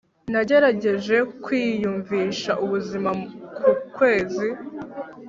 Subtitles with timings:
[0.31, 3.09] Nagerageje kwiyumvisha ubuzima
[3.57, 4.47] ku kwezi